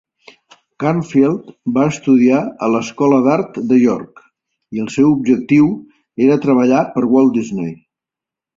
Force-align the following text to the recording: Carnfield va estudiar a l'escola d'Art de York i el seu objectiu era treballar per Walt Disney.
Carnfield 0.83 1.51
va 1.75 1.83
estudiar 1.89 2.39
a 2.67 2.71
l'escola 2.77 3.19
d'Art 3.27 3.61
de 3.73 3.79
York 3.83 4.25
i 4.79 4.83
el 4.87 4.89
seu 4.97 5.13
objectiu 5.13 5.71
era 6.31 6.41
treballar 6.49 6.83
per 6.97 7.09
Walt 7.15 7.39
Disney. 7.41 7.73